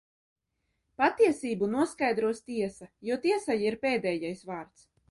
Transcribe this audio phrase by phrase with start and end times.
[1.01, 4.91] Patiesību noskaidros tiesa, jo tiesai ir pēdējais vārds.